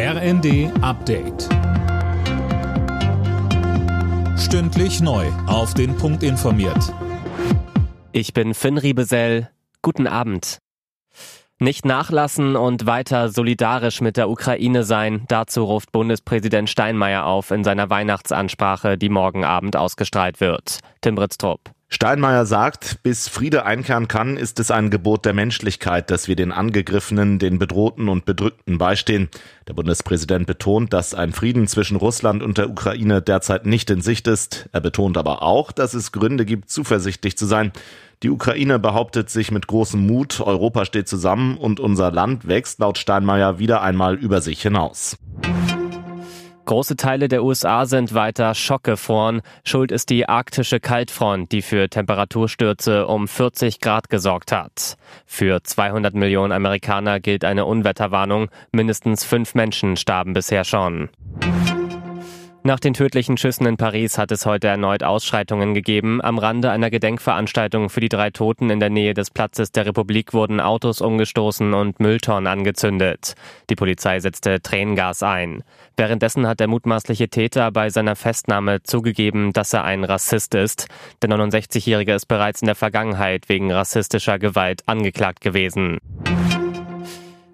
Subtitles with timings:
[0.00, 1.48] RND Update.
[4.38, 5.26] Stündlich neu.
[5.48, 6.94] Auf den Punkt informiert.
[8.12, 9.50] Ich bin Finn Riebesell.
[9.82, 10.58] Guten Abend.
[11.58, 17.64] Nicht nachlassen und weiter solidarisch mit der Ukraine sein, dazu ruft Bundespräsident Steinmeier auf in
[17.64, 20.78] seiner Weihnachtsansprache, die morgen Abend ausgestrahlt wird.
[21.00, 21.72] Tim Britztrup.
[21.90, 26.52] Steinmeier sagt, bis Friede einkehren kann, ist es ein Gebot der Menschlichkeit, dass wir den
[26.52, 29.30] Angegriffenen, den Bedrohten und Bedrückten beistehen.
[29.66, 34.28] Der Bundespräsident betont, dass ein Frieden zwischen Russland und der Ukraine derzeit nicht in Sicht
[34.28, 34.68] ist.
[34.72, 37.72] Er betont aber auch, dass es Gründe gibt, zuversichtlich zu sein.
[38.22, 42.98] Die Ukraine behauptet sich mit großem Mut, Europa steht zusammen und unser Land wächst laut
[42.98, 45.16] Steinmeier wieder einmal über sich hinaus.
[46.68, 49.40] Große Teile der USA sind weiter schockgefroren.
[49.64, 54.98] Schuld ist die arktische Kaltfront, die für Temperaturstürze um 40 Grad gesorgt hat.
[55.24, 58.50] Für 200 Millionen Amerikaner gilt eine Unwetterwarnung.
[58.70, 61.08] Mindestens fünf Menschen starben bisher schon.
[62.64, 66.20] Nach den tödlichen Schüssen in Paris hat es heute erneut Ausschreitungen gegeben.
[66.20, 70.34] Am Rande einer Gedenkveranstaltung für die drei Toten in der Nähe des Platzes der Republik
[70.34, 73.34] wurden Autos umgestoßen und Mülltonnen angezündet.
[73.70, 75.62] Die Polizei setzte Tränengas ein.
[75.96, 80.88] Währenddessen hat der mutmaßliche Täter bei seiner Festnahme zugegeben, dass er ein Rassist ist.
[81.22, 85.98] Der 69-Jährige ist bereits in der Vergangenheit wegen rassistischer Gewalt angeklagt gewesen.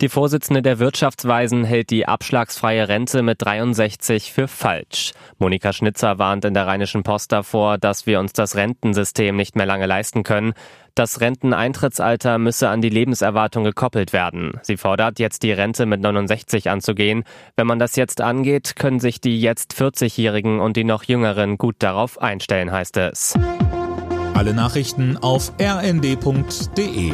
[0.00, 5.12] Die Vorsitzende der Wirtschaftsweisen hält die abschlagsfreie Rente mit 63 für falsch.
[5.38, 9.66] Monika Schnitzer warnt in der Rheinischen Post davor, dass wir uns das Rentensystem nicht mehr
[9.66, 10.54] lange leisten können.
[10.94, 14.52] Das Renteneintrittsalter müsse an die Lebenserwartung gekoppelt werden.
[14.62, 17.24] Sie fordert, jetzt die Rente mit 69 anzugehen.
[17.56, 21.76] Wenn man das jetzt angeht, können sich die jetzt 40-Jährigen und die noch Jüngeren gut
[21.80, 23.34] darauf einstellen, heißt es.
[24.32, 27.12] Alle Nachrichten auf rnd.de